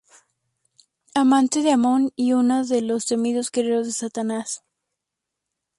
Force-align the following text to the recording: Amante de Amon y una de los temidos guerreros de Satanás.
Amante 1.13 1.61
de 1.61 1.69
Amon 1.71 2.11
y 2.15 2.33
una 2.33 2.63
de 2.63 2.81
los 2.81 3.05
temidos 3.05 3.51
guerreros 3.51 3.85
de 3.85 3.93
Satanás. 3.93 4.63